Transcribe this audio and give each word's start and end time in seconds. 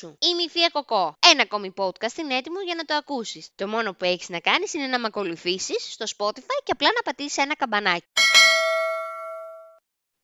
σου. 0.00 0.16
Είμαι 0.18 0.42
η 0.42 0.48
Θεία 0.48 0.68
Κοκό. 0.72 1.16
Ένα 1.30 1.42
ακόμη 1.42 1.72
podcast 1.76 2.16
είναι 2.18 2.36
έτοιμο 2.36 2.60
για 2.60 2.74
να 2.74 2.84
το 2.84 2.94
ακούσεις. 2.94 3.48
Το 3.54 3.68
μόνο 3.68 3.92
που 3.94 4.04
έχεις 4.04 4.28
να 4.28 4.38
κάνεις 4.38 4.74
είναι 4.74 4.86
να 4.86 4.98
με 4.98 5.06
ακολουθήσεις 5.06 5.92
στο 5.92 6.04
Spotify 6.16 6.58
και 6.64 6.72
απλά 6.72 6.88
να 6.96 7.02
πατήσεις 7.02 7.36
ένα 7.36 7.56
καμπανάκι. 7.56 8.06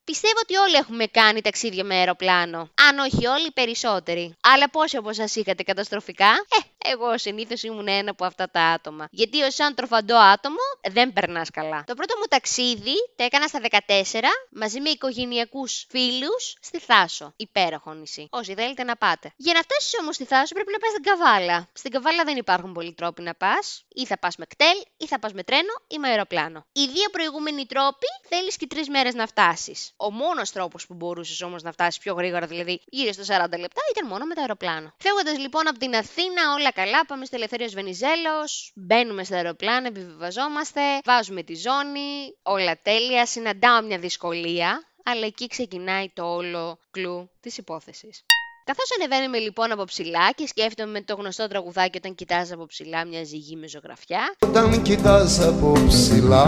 Πιστεύω 0.03 0.39
ότι 0.41 0.55
όλοι 0.55 0.75
έχουμε 0.75 1.05
κάνει 1.05 1.41
ταξίδια 1.41 1.83
με 1.83 1.95
αεροπλάνο. 1.95 2.69
Αν 2.87 2.99
όχι 2.99 3.25
όλοι, 3.25 3.51
περισσότεροι. 3.51 4.35
Αλλά 4.41 4.69
πόσοι 4.69 4.97
από 4.97 5.09
εσάς 5.09 5.35
είχατε 5.35 5.63
καταστροφικά, 5.63 6.29
ε, 6.29 6.59
εγώ 6.91 7.17
συνήθως 7.17 7.63
ήμουν 7.63 7.87
ένα 7.87 8.11
από 8.11 8.25
αυτά 8.25 8.49
τα 8.49 8.61
άτομα. 8.61 9.07
Γιατί 9.11 9.41
ως 9.41 9.53
σαν 9.53 9.75
τροφαντό 9.75 10.15
άτομο 10.15 10.57
δεν 10.89 11.13
περνάς 11.13 11.49
καλά. 11.49 11.83
Το 11.87 11.93
πρώτο 11.93 12.13
μου 12.17 12.25
ταξίδι 12.29 12.95
το 13.15 13.23
έκανα 13.23 13.47
στα 13.47 13.59
14 13.69 14.21
μαζί 14.49 14.79
με 14.79 14.89
οικογενειακούς 14.89 15.85
φίλους 15.89 16.55
στη 16.61 16.79
Θάσο. 16.79 17.33
Υπέροχο 17.35 17.93
νησί. 17.93 18.27
Όσοι 18.29 18.53
θέλετε 18.53 18.83
να 18.83 18.95
πάτε. 18.95 19.33
Για 19.35 19.53
να 19.53 19.61
φτάσεις 19.61 19.99
όμως 20.01 20.15
στη 20.15 20.25
Θάσο 20.25 20.53
πρέπει 20.53 20.71
να 20.71 20.77
πας 20.77 20.89
στην 20.89 21.03
Καβάλα. 21.03 21.67
Στην 21.73 21.91
Καβάλα 21.91 22.23
δεν 22.23 22.37
υπάρχουν 22.37 22.71
πολλοί 22.73 22.93
τρόποι 22.93 23.21
να 23.21 23.33
πας. 23.33 23.85
Ή 23.93 24.05
θα 24.05 24.17
πας 24.17 24.35
με 24.35 24.45
κτέλ, 24.45 24.77
ή 24.97 25.07
θα 25.07 25.19
πας 25.19 25.33
με 25.33 25.43
τρένο 25.43 25.73
ή 25.87 25.97
με 25.97 26.07
αεροπλάνο. 26.07 26.65
Οι 26.71 26.87
δύο 26.87 27.09
προηγούμενοι 27.11 27.65
τρόποι 27.65 28.07
θέλεις 28.29 28.57
και 28.57 28.67
τρεις 28.67 28.89
μέρες 28.89 29.13
να 29.13 29.27
φτάσεις. 29.27 29.91
Ο 29.97 30.11
μόνος 30.11 30.51
τρόπος 30.51 30.87
που 30.87 30.93
μπορούσες 30.93 31.41
όμως 31.41 31.63
να 31.63 31.71
φτάσεις 31.71 31.97
πιο 31.97 32.13
γρήγορα, 32.13 32.45
δηλαδή 32.45 32.81
γύρω 32.85 33.11
στα 33.11 33.23
40 33.23 33.57
λεπτά, 33.59 33.81
ήταν 33.91 34.07
μόνο 34.07 34.25
με 34.25 34.33
το 34.33 34.41
αεροπλάνο. 34.41 34.93
Φεύγοντας 34.97 35.37
λοιπόν 35.37 35.67
από 35.67 35.79
την 35.79 35.95
Αθήνα, 35.95 36.53
όλα 36.57 36.71
καλά, 36.79 37.05
πάμε 37.05 37.25
στο 37.25 37.35
Ελευθερίο 37.35 37.69
Βενιζέλος, 37.69 38.71
μπαίνουμε 38.75 39.23
στο 39.23 39.35
αεροπλάνο, 39.35 39.87
επιβιβαζόμαστε, 39.87 40.81
βάζουμε 41.05 41.43
τη 41.43 41.55
ζώνη, 41.55 42.09
όλα 42.41 42.79
τέλεια. 42.81 43.25
Συναντάω 43.25 43.81
μια 43.81 43.97
δυσκολία, 43.97 44.69
αλλά 45.03 45.25
εκεί 45.25 45.47
ξεκινάει 45.47 46.07
το 46.13 46.23
όλο 46.23 46.79
κλου 46.91 47.29
της 47.39 47.57
υπόθεσης. 47.57 48.23
Καθώς 48.63 48.85
ανεβαίνουμε 48.99 49.37
λοιπόν 49.37 49.71
από 49.71 49.83
ψηλά 49.83 50.31
και 50.31 50.47
σκέφτομαι 50.47 51.01
το 51.01 51.15
γνωστό 51.15 51.47
τραγουδάκι 51.47 51.97
όταν 51.97 52.15
κοιτάς 52.15 52.51
από 52.51 52.65
ψηλά 52.65 53.05
μια 53.05 53.23
ζυγή 53.23 53.55
με 53.55 53.67
ζωγραφιά. 53.67 54.35
Όταν 54.39 54.81
κοιτάς 54.81 55.39
από 55.39 55.71
ψηλά 55.87 56.45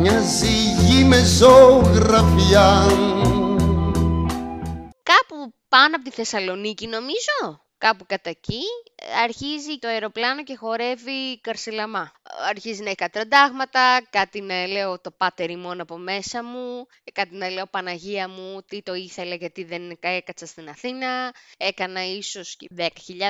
μια 0.00 0.20
ζυγή 0.20 1.04
με 1.04 1.24
ζωγραφιά 1.24 2.86
Κάπου 2.88 3.13
πάνω 5.74 5.96
από 5.96 6.04
τη 6.04 6.10
Θεσσαλονίκη 6.10 6.86
νομίζω, 6.86 7.64
κάπου 7.78 8.06
κατά 8.06 8.30
εκεί, 8.30 8.62
αρχίζει 9.22 9.78
το 9.78 9.88
αεροπλάνο 9.88 10.42
και 10.42 10.56
χορεύει 10.56 11.40
καρσιλαμά. 11.40 12.12
Αρχίζει 12.48 12.82
να 12.82 12.86
έχει 12.86 12.94
κατραντάγματα, 12.94 14.06
κάτι 14.10 14.40
να 14.40 14.66
λέω 14.66 15.00
το 15.00 15.10
πάτερι 15.10 15.56
μόνο 15.56 15.82
από 15.82 15.96
μέσα 15.96 16.44
μου, 16.44 16.86
κάτι 17.12 17.36
να 17.36 17.48
λέω 17.48 17.66
Παναγία 17.66 18.28
μου 18.28 18.62
τι 18.68 18.82
το 18.82 18.94
ήθελε 18.94 19.34
γιατί 19.34 19.64
δεν 19.64 19.98
έκατσα 20.00 20.46
στην 20.46 20.68
Αθήνα, 20.68 21.34
έκανα 21.56 22.04
ίσως 22.04 22.56
10.000 22.76 22.86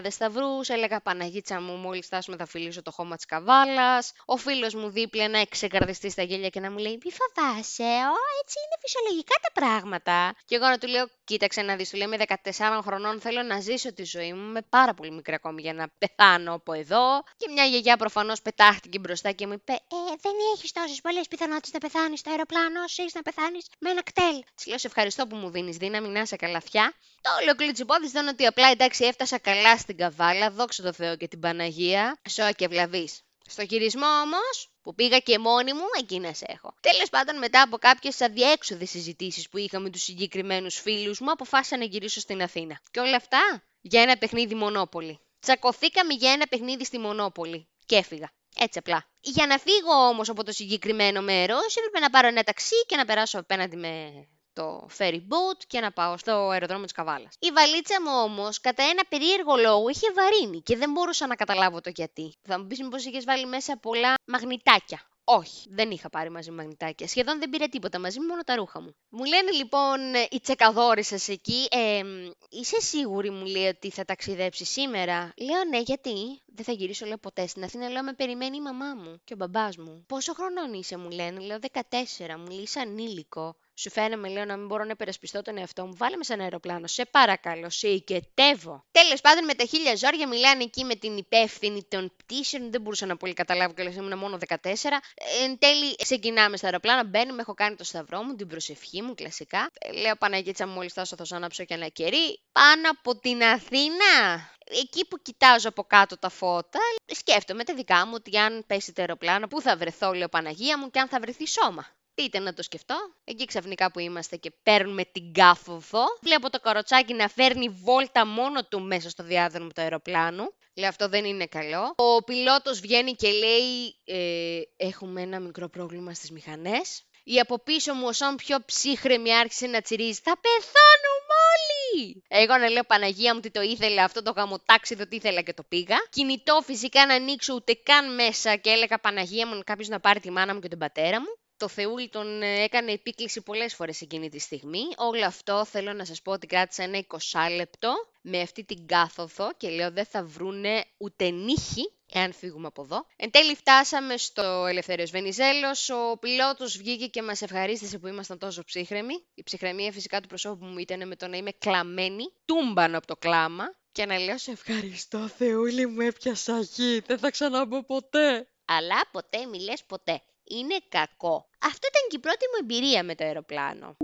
σταυρούς, 0.09 0.69
έλεγα 0.69 1.01
Παναγίτσα 1.01 1.61
μου 1.61 1.73
μόλις 1.73 2.07
φτάσουμε 2.07 2.37
θα 2.37 2.47
φιλήσω 2.47 2.83
το 2.83 2.91
χώμα 2.91 3.17
της 3.17 3.25
καβάλας, 3.25 4.13
ο 4.25 4.37
φίλος 4.37 4.75
μου 4.75 4.91
δίπλα 4.91 5.29
να 5.29 5.39
εξεκαρδιστεί 5.39 6.11
στα 6.11 6.23
γέλια 6.23 6.49
και 6.49 6.61
να 6.61 6.71
μου 6.71 6.79
λέει 6.79 6.99
μη 7.05 7.11
φοβάσαι, 7.11 7.83
ο, 7.83 8.17
έτσι 8.43 8.57
είναι 8.65 8.77
φυσιολογικά 8.81 9.35
τα 9.43 9.61
πράγματα. 9.61 10.35
Και 10.45 10.55
εγώ 10.55 10.67
να 10.67 10.79
του 10.79 10.87
λέω 10.87 11.07
κοίταξε 11.25 11.63
να 11.63 11.77
δεις, 11.77 11.91
του 11.91 11.97
λέω 11.97 12.07
είμαι 12.07 12.25
14 12.45 12.81
χρονών, 12.83 13.21
θέλω 13.21 13.43
να 13.43 13.61
ζήσω 13.61 13.93
τη 13.93 14.05
ζωή 14.05 14.33
μου, 14.33 14.49
είμαι 14.49 14.63
πάρα 14.69 14.95
πολύ 14.95 15.11
μικρή 15.11 15.35
ακόμη 15.35 15.63
για 15.63 15.73
να 15.75 15.87
πεθάνω 15.99 16.55
από 16.55 16.73
εδώ. 16.73 17.23
Και 17.37 17.49
μια 17.53 17.65
γιαγιά 17.65 17.97
προφανώς 17.97 18.43
πετάχτηκε 18.43 18.83
μπροστά 18.99 19.33
και 19.33 19.47
μου 19.47 19.53
είπε 19.53 19.73
«Ε, 19.73 20.15
δεν 20.21 20.33
έχεις 20.55 20.73
τόσες 20.73 21.01
πολλές 21.01 21.29
πιθανότητες 21.29 21.73
να 21.73 21.79
πεθάνεις 21.79 22.19
στο 22.21 22.31
αεροπλάνο 22.31 22.83
όσο 22.83 23.03
έχεις 23.03 23.15
να 23.15 23.23
πεθάνεις 23.23 23.67
με 23.79 23.91
ένα 23.91 24.03
κτέλ». 24.03 24.43
Της 24.55 24.67
λέω 24.67 24.79
«Σε 24.79 24.87
ευχαριστώ 24.87 25.27
που 25.27 25.37
μου 25.37 25.51
δίνεις 25.51 25.77
δύναμη, 25.77 26.09
να 26.09 26.21
είσαι 26.21 26.37
καλαθιά». 26.37 26.95
Το 27.21 27.31
όλο 27.43 27.55
κλιτσιπόδης 27.55 28.11
ήταν 28.11 28.29
ότι 28.29 28.47
απλά 28.47 28.71
εντάξει 28.71 29.05
έφτασα 29.05 29.39
καλά 29.39 29.79
στην 29.79 29.97
καβάλα, 29.97 30.51
δόξα 30.51 30.83
τω 30.83 30.93
Θεώ 30.93 31.17
και 31.17 31.29
την 31.29 31.41
Παναγία, 31.41 32.21
σώα 32.29 32.53
και 32.53 32.69
βλαβής. 32.69 33.23
Στο 33.47 33.67
χειρισμό 33.67 34.07
όμως, 34.07 34.69
που 34.83 34.95
πήγα 34.95 35.19
και 35.19 35.39
μόνη 35.39 35.73
μου, 35.73 35.85
εκείνα 36.01 36.35
έχω. 36.47 36.75
Τέλος 36.81 37.09
πάντων, 37.11 37.39
μετά 37.39 37.63
από 37.63 37.77
κάποιες 37.79 38.21
αδιέξοδες 38.21 38.91
συζητήσεις 38.91 39.49
που 39.49 39.59
είχα 39.59 39.79
με 39.79 39.91
τους 39.91 40.03
συγκεκριμένους 40.03 40.81
φίλους 40.81 41.21
μου, 41.21 41.31
αποφάσισα 41.31 41.77
να 41.77 41.85
γυρίσω 41.85 42.21
στην 42.21 42.43
Αθήνα. 42.43 42.81
Και 42.91 43.01
όλα 43.01 43.17
αυτά 43.17 43.63
για 43.81 44.03
ένα 44.03 44.17
παιχνίδι 44.17 44.55
μονόπολη. 44.55 45.19
Τσακωθήκαμε 45.41 46.15
για 46.15 46.33
ένα 46.33 46.47
παιχνίδι 46.47 46.85
στη 46.85 46.99
Μονόπολη 46.99 47.69
και 47.87 47.97
έφυγα. 47.97 48.33
Έτσι 48.59 48.79
απλά. 48.79 49.05
Για 49.21 49.47
να 49.47 49.59
φύγω 49.59 50.09
όμως 50.09 50.29
από 50.29 50.45
το 50.45 50.53
συγκεκριμένο 50.53 51.23
μέρος, 51.23 51.77
έπρεπε 51.77 51.99
να 51.99 52.11
πάρω 52.11 52.29
ένα 52.29 52.43
ταξί 52.43 52.85
και 52.87 52.97
να 52.97 53.05
περάσω 53.05 53.39
απέναντι 53.39 53.77
με 53.77 54.27
το 54.53 54.89
ferry 54.99 55.21
boat 55.31 55.59
και 55.67 55.81
να 55.81 55.93
πάω 55.93 56.17
στο 56.17 56.33
αεροδρόμιο 56.33 56.85
της 56.85 56.93
Καβάλας. 56.93 57.35
Η 57.39 57.51
βαλίτσα 57.51 58.03
μου 58.03 58.11
όμως 58.23 58.61
κατά 58.61 58.83
ένα 58.83 59.03
περίεργο 59.09 59.57
λόγο 59.57 59.89
είχε 59.89 60.13
βαρύνει 60.13 60.63
και 60.63 60.77
δεν 60.77 60.91
μπορούσα 60.91 61.27
να 61.27 61.35
καταλάβω 61.35 61.81
το 61.81 61.91
γιατί. 61.95 62.35
Θα 62.43 62.59
μου 62.59 62.67
πεις 62.67 62.81
μήπως 62.81 63.05
είχες 63.05 63.25
βάλει 63.25 63.47
μέσα 63.47 63.79
πολλά 63.79 64.15
μαγνητάκια. 64.27 65.01
Όχι, 65.25 65.69
δεν 65.71 65.91
είχα 65.91 66.11
πάρει 66.11 66.31
μαζί 66.31 66.51
μου 66.51 66.57
μαγνητάκια. 66.57 67.09
Σχεδόν 67.09 67.39
δεν 67.39 67.51
πήρε 67.51 67.67
τίποτα 67.67 67.99
μαζί 67.99 68.21
μου, 68.21 68.27
μόνο 68.27 68.43
τα 68.43 68.55
ρούχα 68.55 68.81
μου. 68.81 68.95
Μου 69.09 69.25
λένε 69.25 69.51
λοιπόν 69.51 69.99
οι 70.31 70.41
τσεκαδόρησες 70.41 71.29
εκεί, 71.29 71.67
ε, 71.71 72.03
είσαι 72.49 72.81
σίγουρη, 72.81 73.31
μου 73.31 73.45
λέει, 73.45 73.67
ότι 73.67 73.91
θα 73.91 74.05
ταξιδέψεις 74.05 74.69
σήμερα; 74.69 75.33
Λέω 75.37 75.65
ναι, 75.65 75.79
γιατί; 75.79 76.43
Δεν 76.47 76.65
θα 76.65 76.73
γυρίσω, 76.73 77.07
λέω 77.07 77.19
ποτέ 77.19 77.47
στην 77.47 77.65
Αθήνα. 77.65 77.89
Λέω 77.89 78.03
με 78.03 78.13
περιμένει 78.13 78.57
η 78.57 78.61
μαμά 78.61 78.95
μου 78.95 79.21
και 79.25 79.33
ο 79.33 79.37
μπαμπάς 79.37 79.77
μου. 79.77 80.05
Πόσο 80.09 80.35
χρονών 80.35 80.73
είσαι, 80.73 80.97
μου 80.97 81.11
λένε, 81.11 81.41
λέω 81.41 81.59
14, 81.73 82.37
μου 82.39 82.47
λέει 82.47 82.63
είσαι 82.63 82.81
ανήλικο. 82.81 83.57
Σου 83.77 83.91
φαίνομαι, 83.91 84.29
λέω, 84.29 84.45
να 84.45 84.57
μην 84.57 84.67
μπορώ 84.67 84.85
να 84.85 84.91
υπερασπιστώ 84.91 85.43
τον 85.43 85.59
εαυτό 85.59 85.87
μου. 85.87 85.95
Βάλε 85.97 86.17
με 86.17 86.25
σε 86.25 86.33
ένα 86.33 86.43
αεροπλάνο. 86.43 86.87
Σε 86.87 87.05
παρακαλώ, 87.05 87.71
σε 87.71 87.89
οικετεύω. 87.89 88.85
Τέλος 88.91 89.21
πάντων, 89.21 89.45
με 89.45 89.55
τα 89.55 89.65
χίλια 89.65 89.97
ζόρια 89.97 90.29
μιλάνε 90.29 90.63
εκεί 90.63 90.85
με 90.85 90.95
την 90.95 91.17
υπεύθυνη 91.17 91.85
των 91.89 92.13
πτήσεων. 92.17 92.71
Δεν 92.71 92.81
μπορούσα 92.81 93.07
να 93.07 93.17
πολύ 93.17 93.33
καταλάβω, 93.33 93.73
και 93.73 93.83
ήμουν 93.83 94.19
μόνο 94.19 94.39
14. 94.49 95.01
Εν 95.43 95.59
τέλει, 95.59 95.95
ξεκινάμε 95.97 96.57
στο 96.57 96.67
αεροπλάνο, 96.67 97.09
μπαίνουμε, 97.09 97.41
έχω 97.41 97.55
κάνει 97.55 97.77
το 97.77 97.85
σταυρό 97.85 98.23
μου, 98.23 98.35
την 98.35 98.47
προσευχή 98.47 99.03
μου, 99.03 99.15
κλασικά. 99.15 99.71
Ε, 99.79 99.93
λέω 99.93 100.17
Παναγίτσα 100.17 100.67
μου, 100.67 100.73
μόλις 100.73 100.93
φτάσω, 100.93 101.17
θα 101.17 101.25
σου 101.25 101.35
ανάψω 101.35 101.65
και 101.65 101.75
ένα 101.75 101.89
κερί. 101.89 102.41
Πάνω 102.53 102.91
από 102.91 103.19
την 103.19 103.43
Αθήνα 103.43 104.49
εκεί 104.65 105.07
που 105.07 105.19
κοιτάζω 105.23 105.69
από 105.69 105.83
κάτω 105.85 106.19
τα 106.19 106.29
φώτα, 106.29 106.79
σκέφτομαι 107.07 107.65
τα 107.65 107.75
δικά 107.75 108.07
μου 108.07 108.13
ότι 108.15 108.39
αν 108.39 108.65
πέσει 108.67 108.93
το 108.93 109.01
αεροπλάνο, 109.01 109.47
πού 109.47 109.61
θα 109.61 109.77
βρεθώ, 109.77 110.13
λέω 110.13 110.29
Παναγία 110.29 110.79
μου, 110.79 110.91
και 110.91 110.99
αν 110.99 111.09
θα 111.09 111.21
βρεθεί 111.21 111.47
σώμα. 111.47 111.87
Πείτε 112.15 112.39
να 112.39 112.55
το 112.55 112.63
σκεφτώ. 112.63 112.97
Εκεί 113.25 113.45
ξαφνικά 113.45 113.91
που 113.91 113.99
είμαστε 113.99 114.37
και 114.37 114.53
παίρνουμε 114.63 115.05
την 115.05 115.33
κάθοδο. 115.33 116.05
Βλέπω 116.23 116.51
το 116.51 116.61
καροτσάκι 116.61 117.15
να 117.15 117.29
φέρνει 117.29 117.69
βόλτα 117.69 118.27
μόνο 118.27 118.65
του 118.65 118.81
μέσα 118.81 119.11
στο 119.11 119.23
διάδρομο 119.23 119.69
του 119.69 119.81
αεροπλάνου. 119.81 120.45
Λέω 120.75 120.89
αυτό 120.89 121.09
δεν 121.09 121.25
είναι 121.25 121.47
καλό. 121.47 121.95
Ο 121.97 122.25
πιλότος 122.25 122.81
βγαίνει 122.81 123.13
και 123.13 123.31
λέει 123.31 123.97
ε, 124.05 124.61
έχουμε 124.77 125.23
ένα 125.23 125.41
μικρό 125.41 125.69
πρόβλημα 125.69 126.15
στις 126.15 126.31
μηχανές. 126.31 127.05
Η 127.25 127.39
από 127.39 127.59
πίσω 127.59 127.95
μου 127.95 128.07
όσο 128.07 128.35
πιο 128.35 128.59
ψύχρεμη 128.65 129.35
άρχισε 129.35 129.67
να 129.67 129.81
τσιρίζει 129.81 130.21
θα 130.23 130.39
πεθάνουμε 130.41 131.35
όλοι! 131.53 132.23
Εγώ 132.29 132.57
να 132.57 132.69
λέω 132.69 132.83
Παναγία 132.83 133.35
μου 133.35 133.41
τι 133.41 133.51
το 133.51 133.61
ήθελα 133.61 134.05
αυτό 134.05 134.23
το 134.23 134.33
γαμοτάξιδο 134.37 135.07
τι 135.07 135.17
ήθελα 135.17 135.41
και 135.41 135.53
το 135.53 135.63
πήγα. 135.63 135.97
Κινητό 136.11 136.61
φυσικά 136.65 137.07
να 137.07 137.15
ανοίξω 137.15 137.55
ούτε 137.55 137.75
καν 137.83 138.15
μέσα 138.15 138.57
και 138.57 138.71
έλεγα 138.71 138.99
Παναγία 138.99 139.47
μου 139.47 139.61
κάποιος 139.65 139.89
να 139.89 140.01
πάρει 140.01 140.21
τη 140.21 140.31
μάνα 140.31 140.55
μου 140.55 140.61
και 140.61 140.69
τον 140.69 140.79
πατέρα 140.79 141.21
μου 141.21 141.44
το 141.65 141.71
Θεούλη 141.71 142.09
τον 142.09 142.43
ε, 142.43 142.63
έκανε 142.63 142.93
επίκληση 142.93 143.41
πολλές 143.41 143.75
φορές 143.75 144.01
εκείνη 144.01 144.29
τη 144.29 144.39
στιγμή. 144.39 144.81
Όλο 144.97 145.27
αυτό 145.27 145.65
θέλω 145.65 145.93
να 145.93 146.05
σας 146.05 146.23
πω 146.23 146.33
ότι 146.33 146.47
κράτησε 146.47 146.83
ένα 146.83 147.05
20 147.33 147.55
λεπτό 147.57 147.95
με 148.21 148.41
αυτή 148.41 148.65
την 148.65 148.87
κάθοδο 148.87 149.51
και 149.57 149.69
λέω 149.69 149.91
δεν 149.91 150.05
θα 150.05 150.25
βρούνε 150.25 150.85
ούτε 150.97 151.31
νύχη 151.31 151.93
εάν 152.13 152.33
φύγουμε 152.33 152.67
από 152.67 152.83
εδώ. 152.83 153.07
Εν 153.17 153.31
τέλει 153.31 153.55
φτάσαμε 153.55 154.17
στο 154.17 154.67
Ελευθέριος 154.67 155.11
Βενιζέλος, 155.11 155.89
ο 155.89 156.19
πιλότος 156.19 156.77
βγήκε 156.77 157.07
και 157.07 157.23
μας 157.23 157.43
ευχαρίστησε 157.43 157.99
που 157.99 158.07
ήμασταν 158.07 158.39
τόσο 158.39 158.65
ψύχρεμοι. 158.65 159.15
Η 159.35 159.43
ψυχραιμία 159.43 159.93
φυσικά 159.93 160.21
του 160.21 160.29
προσώπου 160.29 160.65
μου 160.65 160.79
ήταν 160.79 161.09
με 161.09 161.17
το 161.17 161.27
να 161.29 161.37
είμαι 161.37 161.51
κλαμμένη, 161.59 162.25
τούμπανο 162.45 162.97
από 162.97 163.07
το 163.07 163.17
κλάμα 163.17 163.65
και 163.93 164.07
να 164.07 164.19
λέω 164.19 164.39
σε 164.39 164.51
ευχαριστώ 164.51 165.29
Θεούλη 165.29 165.87
μου 165.87 166.01
έπιασα 166.01 166.61
γη, 166.61 167.01
δεν 167.07 167.19
θα 167.19 167.31
ξαναμπω 167.31 167.85
ποτέ. 167.85 168.49
Αλλά 168.65 169.09
ποτέ 169.13 169.47
μιλές 169.47 169.85
ποτέ 169.85 170.23
είναι 170.45 170.77
κακό. 170.89 171.49
Αυτό 171.59 171.87
ήταν 171.91 172.03
και 172.09 172.17
η 172.17 172.19
πρώτη 172.19 172.45
μου 172.51 172.59
εμπειρία 172.61 173.03
με 173.05 173.15
το 173.15 173.25
αεροπλάνο. 173.25 173.97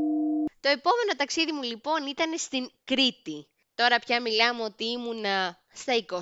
Το 0.60 0.68
επόμενο 0.68 1.12
ταξίδι 1.16 1.52
μου 1.52 1.62
λοιπόν 1.62 2.06
ήταν 2.06 2.38
στην 2.38 2.70
Κρήτη. 2.84 3.46
Τώρα 3.74 3.98
πια 3.98 4.20
μιλάμε 4.20 4.62
ότι 4.62 4.84
ήμουνα 4.84 5.62
στα 5.72 5.94
24 5.96 6.16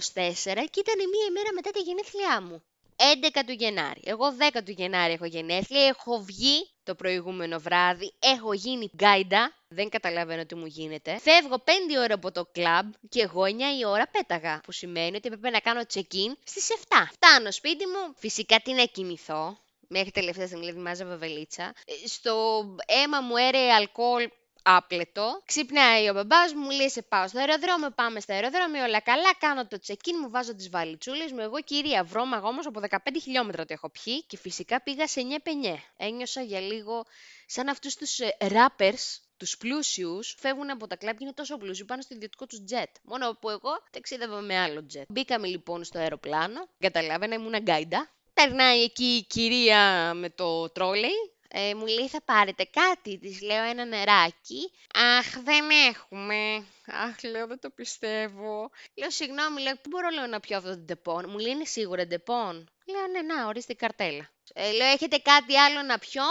και 0.70 0.80
ήταν 0.80 0.98
μία 1.12 1.26
ημέρα 1.28 1.52
μετά 1.54 1.70
τα 1.70 1.80
γενέθλιά 1.80 2.42
μου. 2.42 2.62
11 2.98 3.42
του 3.46 3.52
Γενάρη. 3.52 4.00
Εγώ 4.04 4.36
10 4.52 4.58
του 4.64 4.70
Γενάρη 4.70 5.12
έχω 5.12 5.24
γενέθλια, 5.24 5.86
έχω 5.86 6.18
βγει 6.22 6.70
το 6.82 6.94
προηγούμενο 6.94 7.58
βράδυ, 7.60 8.12
έχω 8.18 8.52
γίνει 8.52 8.90
γκάιντα, 8.96 9.52
δεν 9.68 9.88
καταλαβαίνω 9.88 10.46
τι 10.46 10.54
μου 10.54 10.66
γίνεται. 10.66 11.18
Φεύγω 11.18 11.62
5 11.64 11.70
ώρα 11.98 12.14
από 12.14 12.32
το 12.32 12.48
κλαμπ 12.52 12.92
και 13.08 13.20
εγώ 13.20 13.42
9 13.42 13.48
η 13.80 13.84
ώρα 13.84 14.08
πέταγα, 14.08 14.60
που 14.64 14.72
σημαίνει 14.72 15.16
ότι 15.16 15.26
έπρεπε 15.26 15.50
να 15.50 15.58
κάνω 15.58 15.80
check-in 15.80 16.32
στις 16.44 16.68
7. 16.88 17.08
Φτάνω 17.12 17.50
σπίτι 17.50 17.86
μου, 17.86 18.14
φυσικά 18.16 18.60
τι 18.60 18.72
να 18.72 18.84
κοιμηθώ, 18.84 19.58
μέχρι 19.88 20.10
τελευταία 20.10 20.46
στιγμή 20.46 20.64
δηλαδή 20.64 20.82
μάζευα 20.82 21.04
βαλίτσα. 21.04 21.62
Ε, 21.62 22.06
στο 22.06 22.64
αίμα 22.86 23.20
μου 23.20 23.36
έρεε 23.36 23.72
αλκοόλ 23.72 24.28
άπλετο. 24.62 25.42
Ξυπνάει 25.44 26.08
ο 26.08 26.12
μπαμπάς 26.12 26.52
μου, 26.54 26.60
μου 26.60 26.70
λέει 26.70 26.88
σε 26.88 27.02
πάω 27.02 27.28
στο 27.28 27.38
αεροδρόμιο, 27.38 27.90
πάμε 27.90 28.20
στο 28.20 28.32
αεροδρόμιο, 28.32 28.84
όλα 28.84 29.00
καλά, 29.00 29.34
κάνω 29.38 29.66
το 29.66 29.78
check-in, 29.86 30.12
μου 30.22 30.30
βάζω 30.30 30.54
τις 30.54 30.68
βαλιτσούλες 30.68 31.32
μου, 31.32 31.40
εγώ 31.40 31.60
κυρία 31.60 32.04
βρώμαγα 32.04 32.46
όμως 32.46 32.66
από 32.66 32.80
15 32.90 32.96
χιλιόμετρα 33.22 33.62
ότι 33.62 33.74
έχω 33.74 33.90
πιει 33.90 34.24
και 34.24 34.36
φυσικά 34.36 34.82
πήγα 34.82 35.06
σε 35.06 35.20
9 35.20 35.38
πενιέ. 35.42 35.78
Ένιωσα 35.96 36.42
για 36.42 36.60
λίγο 36.60 37.04
σαν 37.46 37.68
αυτούς 37.68 37.96
τους 37.96 38.18
ε, 38.18 38.36
rappers 38.40 39.18
τους 39.36 39.56
πλούσιους 39.56 40.36
φεύγουν 40.38 40.70
από 40.70 40.86
τα 40.86 40.96
κλαμπ 40.96 41.16
και 41.16 41.24
είναι 41.24 41.32
τόσο 41.32 41.56
πλούσιοι 41.56 41.84
πάνε 41.84 42.02
στο 42.02 42.14
ιδιωτικό 42.14 42.46
τους 42.46 42.62
jet. 42.70 42.92
Μόνο 43.02 43.36
που 43.40 43.50
εγώ 43.50 43.70
ταξίδευα 43.90 44.40
με 44.40 44.58
άλλο 44.58 44.86
jet. 44.94 45.02
Μπήκαμε 45.08 45.46
λοιπόν 45.46 45.84
στο 45.84 45.98
αεροπλάνο, 45.98 46.68
καταλάβαινα 46.78 47.34
ήμουν 47.34 47.54
γκάιντα. 47.62 48.10
Περνάει 48.44 48.82
εκεί 48.82 49.04
η 49.04 49.22
κυρία 49.22 50.14
με 50.14 50.30
το 50.30 50.70
τρόλεϊ, 50.70 51.32
ε, 51.48 51.74
μου 51.74 51.86
λέει 51.86 52.08
θα 52.08 52.22
πάρετε 52.22 52.64
κάτι, 52.64 53.18
της 53.18 53.42
λέω 53.42 53.62
ένα 53.62 53.84
νεράκι. 53.84 54.72
Αχ, 54.94 55.42
δεν 55.42 55.68
έχουμε. 55.88 56.66
Αχ, 56.86 57.22
λέω 57.22 57.46
δεν 57.46 57.58
το 57.60 57.70
πιστεύω. 57.70 58.70
Λέω 58.94 59.10
συγγνώμη, 59.10 59.62
λέω 59.62 59.74
πού 59.74 59.88
μπορώ 59.88 60.08
λέω, 60.08 60.26
να 60.26 60.40
πιω 60.40 60.56
αυτό 60.56 60.68
το 60.70 60.76
Depon. 60.76 61.30
Μου 61.30 61.38
λέει 61.38 61.52
είναι 61.52 61.64
σίγουρα 61.64 62.06
Depon. 62.06 62.68
Λέω 62.86 63.06
ναι, 63.06 63.34
να, 63.34 63.46
ορίστε 63.46 63.72
η 63.72 63.76
καρτέλα. 63.76 64.30
Ε, 64.54 64.72
λέω 64.72 64.86
έχετε 64.86 65.18
κάτι 65.18 65.58
άλλο 65.58 65.82
να 65.82 65.98
πιω; 65.98 66.22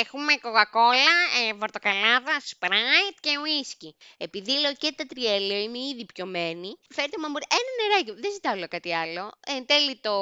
Έχουμε 0.00 0.36
κοκακόλα, 0.36 1.14
ε, 1.48 1.52
πορτοκαλάδα, 1.54 2.40
Sprite 2.44 3.16
και 3.20 3.38
ουίσκι. 3.42 3.96
Επειδή 4.16 4.52
λέω 4.60 4.74
και 4.74 4.92
τα 4.96 5.04
τρία 5.06 5.40
λέω 5.40 5.58
είμαι 5.58 5.78
ήδη 5.78 6.04
πιωμένη. 6.14 6.78
Φέρτε 6.88 7.16
μου 7.18 7.26
ένα 7.26 7.70
νεράκι. 7.78 8.20
Δεν 8.22 8.32
ζητάω 8.32 8.54
λέω 8.54 8.68
κάτι 8.68 8.94
άλλο. 8.94 9.32
Ε, 9.46 9.52
εν 9.52 9.66
τέλει 9.66 9.96
το 9.96 10.12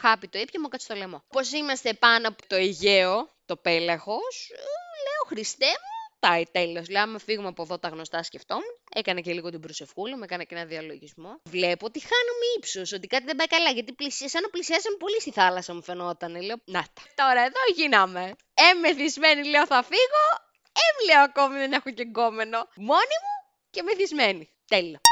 χάπι 0.00 0.28
το 0.28 0.38
ήπια 0.38 0.60
μου 0.60 0.68
κάτσε 0.68 0.86
στο 0.86 0.94
λαιμό. 0.94 1.22
Πώς 1.28 1.52
είμαστε 1.52 1.92
πάνω 1.94 2.28
από 2.28 2.46
το 2.46 2.54
Αιγαίο, 2.54 3.28
το 3.46 3.56
πέλαγος, 3.56 4.50
ε, 4.50 4.56
λέω 5.04 5.22
Χριστέ 5.26 5.66
μου, 5.66 5.91
πάει 6.26 6.42
τέλος. 6.52 6.88
Λέω, 6.88 7.02
άμα 7.02 7.18
φύγουμε 7.18 7.48
από 7.48 7.62
εδώ 7.62 7.78
τα 7.78 7.88
γνωστά 7.88 8.22
σκεφτόμουν. 8.22 8.72
Έκανα 8.94 9.20
και 9.20 9.32
λίγο 9.32 9.50
την 9.50 9.60
προσευχούλα, 9.60 10.16
με 10.16 10.24
έκανα 10.24 10.44
και 10.44 10.54
ένα 10.54 10.64
διαλογισμό. 10.64 11.40
Βλέπω 11.48 11.86
ότι 11.86 12.00
χάνουμε 12.00 12.44
ύψος, 12.56 12.92
ότι 12.92 13.06
κάτι 13.06 13.24
δεν 13.24 13.36
πάει 13.36 13.46
καλά. 13.46 13.70
Γιατί 13.70 13.92
πλησία, 13.92 14.28
σαν 14.28 14.42
να 14.42 14.48
πλησιάσαμε 14.48 14.96
πολύ 14.96 15.20
στη 15.20 15.30
θάλασσα 15.30 15.74
μου 15.74 15.82
φαινόταν. 15.82 16.42
Λέω, 16.42 16.56
να 16.64 16.82
τα. 16.94 17.02
Τώρα 17.14 17.40
εδώ 17.40 17.62
γίναμε. 17.74 18.34
Έμεθυσμένη 18.70 19.48
λέω 19.48 19.66
θα 19.66 19.82
φύγω. 19.82 20.24
Έμ 20.84 20.96
λέω 21.08 21.22
ακόμη 21.22 21.56
δεν 21.58 21.72
έχω 21.72 21.90
και 21.90 22.02
γκόμενο. 22.02 22.58
Μόνη 22.76 23.16
μου 23.24 23.34
και 23.70 23.82
μεθυσμένη. 23.82 24.50
Τέλο. 24.66 25.11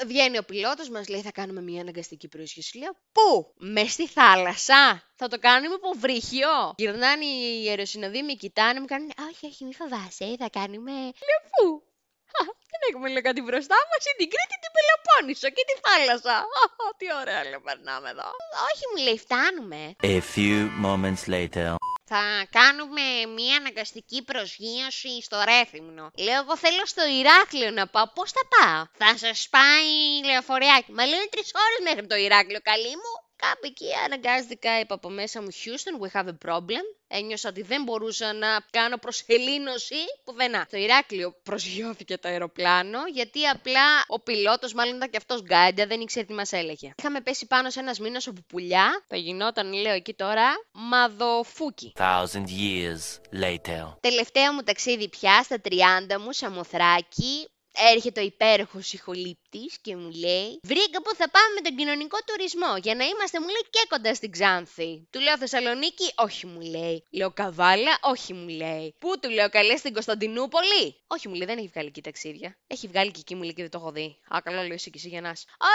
Ε, 0.00 0.04
βγαίνει 0.06 0.38
ο 0.38 0.42
πιλότος, 0.42 0.88
μας 0.88 1.08
λέει 1.08 1.20
θα 1.20 1.32
κάνουμε 1.32 1.60
μια 1.60 1.80
αναγκαστική 1.80 2.28
προσγείωση. 2.28 2.78
Λέω, 2.78 2.92
πού, 3.12 3.54
μες 3.56 3.92
στη 3.92 4.08
θάλασσα, 4.08 5.02
θα 5.14 5.28
το 5.28 5.38
κάνουμε 5.38 5.74
υποβρύχιο. 5.74 6.74
Γυρνάνε 6.76 7.24
οι 7.24 7.68
αεροσυνοδοί, 7.68 8.22
με 8.22 8.32
κοιτάνε, 8.32 8.80
μου 8.80 8.86
κάνουν, 8.86 9.10
όχι, 9.30 9.46
όχι, 9.46 9.64
μη 9.64 9.74
φοβάσαι, 9.74 10.36
θα 10.38 10.48
κάνουμε... 10.50 10.92
Λέω, 10.92 11.40
πού, 11.50 11.82
δεν 12.72 12.80
έχουμε 12.90 13.08
λέει 13.08 13.22
κάτι 13.22 13.40
μπροστά 13.42 13.78
μας, 13.90 14.00
είναι 14.04 14.18
την 14.22 14.30
Κρήτη, 14.32 14.56
την 14.64 14.72
Πελοπόννησο 14.76 15.48
και 15.56 15.64
τη 15.68 15.74
θάλασσα. 15.84 16.36
τι 16.98 17.06
ωραία 17.20 17.42
λέω, 17.48 17.60
περνάμε 17.60 18.08
εδώ. 18.14 18.28
Όχι, 18.68 18.84
μου 18.90 18.98
λέει, 19.06 19.18
φτάνουμε. 19.24 19.80
A 20.14 20.18
few 20.34 20.58
moments 20.86 21.22
later. 21.34 21.68
Θα 22.14 22.46
κάνουμε 22.50 23.02
μια 23.36 23.56
αναγκαστική 23.56 24.24
προσγείωση 24.24 25.22
στο 25.22 25.36
Ρέθυμνο. 25.44 26.10
Λέω, 26.18 26.40
εγώ 26.42 26.56
θέλω 26.56 26.86
στο 26.86 27.02
Ηράκλειο 27.20 27.70
να 27.70 27.86
πάω. 27.86 28.06
Πώς 28.14 28.30
θα 28.36 28.44
πάω; 28.54 28.84
Θα 29.00 29.18
σας 29.18 29.48
πάει 29.50 29.90
λεωφοριάκι. 30.24 30.92
Μα 30.92 31.06
λέω, 31.06 31.28
τρεις 31.28 31.50
ώρες 31.64 31.80
μέχρι 31.88 32.06
το 32.06 32.14
Ηράκλειο, 32.14 32.60
καλή 32.62 32.94
μου. 33.02 33.12
Κάπου 33.46 33.66
εκεί 33.66 33.86
αναγκάστηκα, 34.04 34.80
είπα 34.80 34.94
από 34.94 35.08
μέσα 35.08 35.42
μου, 35.42 35.48
Houston, 35.50 35.94
we 36.02 36.20
have 36.20 36.26
a 36.26 36.50
problem. 36.50 36.84
Ένιωσα 37.08 37.48
ότι 37.48 37.62
δεν 37.62 37.82
μπορούσα 37.82 38.32
να 38.32 38.64
κάνω 38.70 38.96
προσελήνωση 38.96 39.94
πουθενά. 40.24 40.64
Στο 40.66 40.76
Ηράκλειο 40.76 41.34
προσγειώθηκε 41.42 42.18
το 42.18 42.28
αεροπλάνο, 42.28 42.98
γιατί 43.12 43.46
απλά 43.46 44.04
ο 44.06 44.20
πιλότος, 44.20 44.72
μάλλον 44.74 44.96
ήταν 44.96 45.10
και 45.10 45.16
αυτός 45.16 45.42
γκάντα, 45.42 45.86
δεν 45.86 46.00
ήξερε 46.00 46.26
τι 46.26 46.32
μας 46.32 46.52
έλεγε. 46.52 46.92
Είχαμε 46.98 47.20
πέσει 47.20 47.46
πάνω 47.46 47.70
σε 47.70 47.80
ένας 47.80 47.98
μήνας 47.98 48.26
από 48.26 48.40
πουλιά. 48.48 49.04
Θα 49.08 49.16
γινόταν, 49.16 49.72
λέω 49.72 49.92
εκεί 49.92 50.14
τώρα, 50.14 50.48
μαδοφούκι. 50.72 51.92
Thousand 51.98 52.46
years 52.46 53.20
later. 53.42 53.96
Τελευταίο 54.00 54.52
μου 54.52 54.62
ταξίδι 54.62 55.08
πια 55.08 55.42
στα 55.42 55.60
30 55.64 55.70
μου, 56.20 56.32
Σαμοθράκη, 56.32 57.48
έρχεται 57.94 58.20
ο 58.20 58.24
υπέροχος 58.24 58.92
ηχολήπτης 58.92 59.78
και 59.80 59.96
μου 59.96 60.10
λέει: 60.10 60.60
Βρήκα 60.62 61.02
που 61.02 61.14
θα 61.14 61.30
πάμε 61.30 61.48
με 61.54 61.60
τον 61.60 61.76
κοινωνικό 61.76 62.18
τουρισμό 62.26 62.76
για 62.76 62.94
να 62.94 63.04
είμαστε, 63.04 63.40
μου 63.40 63.46
λέει, 63.46 63.64
και 63.70 63.82
κοντά 63.88 64.14
στην 64.14 64.30
Ξάνθη. 64.30 65.06
Του 65.10 65.20
λέω 65.20 65.38
Θεσσαλονίκη, 65.38 66.12
όχι 66.16 66.46
μου 66.46 66.60
λέει. 66.60 67.04
Λέω 67.10 67.30
Καβάλα, 67.32 67.98
όχι 68.00 68.32
μου 68.32 68.48
λέει. 68.48 68.94
Πού 68.98 69.18
του 69.20 69.30
λέω 69.30 69.48
καλές 69.48 69.78
στην 69.78 69.92
Κωνσταντινούπολη. 69.92 70.84
Όχι 71.06 71.28
μου 71.28 71.34
λέει, 71.34 71.46
δεν 71.46 71.58
έχει 71.58 71.70
βγάλει 71.72 71.88
εκεί 71.88 72.00
ταξίδια. 72.00 72.58
Έχει 72.66 72.86
βγάλει 72.88 73.10
και 73.10 73.20
εκεί 73.20 73.34
μου 73.34 73.42
λέει 73.42 73.52
και 73.52 73.62
δεν 73.62 73.70
το 73.70 73.78
έχω 73.78 73.90
δει. 73.92 74.18
Α, 74.34 74.38
καλό 74.44 74.62
λέω 74.62 74.72
εσύ 74.72 74.90
και 74.90 74.98
εσύ 74.98 75.08
για 75.08 75.20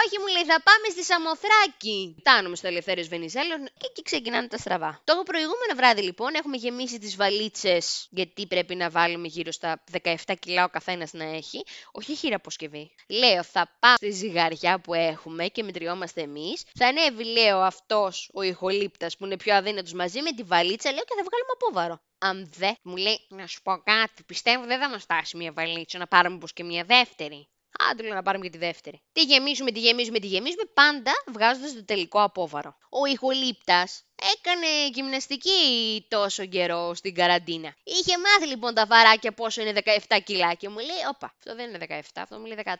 Όχι 0.04 0.18
μου 0.20 0.26
λέει, 0.34 0.44
θα 0.44 0.62
πάμε 0.62 0.86
στη 0.90 1.04
Σαμοθράκη. 1.04 2.16
Φτάνουμε 2.18 2.56
στο 2.56 2.66
Ελευθέριος 2.66 3.08
Βενιζέλο 3.08 3.54
και 3.78 3.86
εκεί 3.90 4.02
ξεκινάνε 4.02 4.48
τα 4.48 4.56
στραβά. 4.56 5.00
Το 5.04 5.22
προηγούμενο 5.24 5.74
βράδυ 5.76 6.02
λοιπόν 6.02 6.34
έχουμε 6.34 6.56
γεμίσει 6.56 6.98
τις 6.98 7.16
βαλίτσες 7.16 8.06
γιατί 8.10 8.46
πρέπει 8.46 8.74
να 8.74 8.90
βάλουμε 8.90 9.26
γύρω 9.26 9.52
στα 9.52 9.84
17 10.02 10.14
κιλά 10.38 10.64
ο 10.64 10.68
καθένας 10.68 11.12
να 11.12 11.24
έχει 11.24 11.64
όχι 11.92 12.14
χειραποσκευή. 12.14 12.94
Λέω, 13.08 13.42
θα 13.42 13.76
πάμε 13.78 13.94
στη 13.96 14.10
ζυγαριά 14.10 14.80
που 14.80 14.94
έχουμε 14.94 15.46
και 15.46 15.62
μετριόμαστε 15.62 16.20
εμείς. 16.20 16.64
Θα 16.74 16.86
ανέβει, 16.86 17.24
λέω, 17.24 17.60
αυτός 17.60 18.30
ο 18.32 18.42
ηχολήπτας 18.42 19.16
που 19.16 19.24
είναι 19.24 19.36
πιο 19.36 19.54
αδύνατος 19.54 19.92
μαζί 19.92 20.20
με 20.22 20.32
τη 20.32 20.42
βαλίτσα, 20.42 20.92
λέω 20.92 21.04
και 21.04 21.14
θα 21.16 21.24
βγάλουμε 21.28 21.52
απόβαρο. 21.54 22.00
Αν 22.18 22.50
δε, 22.56 22.72
μου 22.82 22.96
λέει, 22.96 23.26
να 23.28 23.46
σου 23.46 23.62
πω 23.62 23.82
κάτι, 23.84 24.22
πιστεύω 24.22 24.64
δεν 24.64 24.80
θα 24.80 24.88
μας 24.88 25.02
φτάσει 25.02 25.36
μια 25.36 25.52
βαλίτσα, 25.52 25.98
να 25.98 26.06
πάρουμε 26.06 26.38
πω 26.38 26.46
και 26.46 26.64
μια 26.64 26.84
δεύτερη. 26.84 27.48
Άντε 27.90 28.02
λέω 28.02 28.14
να 28.14 28.22
πάρουμε 28.22 28.44
και 28.44 28.50
τη 28.50 28.58
δεύτερη. 28.58 29.02
Τι 29.12 29.22
γεμίζουμε, 29.22 29.70
τι 29.70 29.80
γεμίζουμε, 29.80 30.18
τι 30.18 30.26
γεμίζουμε, 30.26 30.62
πάντα 30.74 31.12
βγάζοντας 31.26 31.74
το 31.74 31.84
τελικό 31.84 32.22
απόβαρο. 32.22 32.76
Ο 32.90 33.06
ηχολήπτας 33.06 34.04
έκανε 34.34 34.86
γυμναστική 34.92 35.50
τόσο 36.08 36.46
καιρό 36.46 36.94
στην 36.94 37.14
καραντίνα. 37.14 37.74
Είχε 37.84 38.18
μάθει 38.18 38.46
λοιπόν 38.46 38.74
τα 38.74 38.86
βαράκια 38.86 39.32
πόσο 39.32 39.62
είναι 39.62 39.80
17 40.08 40.18
κιλά 40.24 40.54
και 40.54 40.68
μου 40.68 40.78
λέει: 40.78 41.02
Όπα, 41.08 41.34
αυτό 41.38 41.54
δεν 41.54 41.74
είναι 41.74 41.86
17, 41.88 42.00
αυτό 42.14 42.38
μου 42.38 42.44
λέει 42.44 42.58
14. 42.64 42.74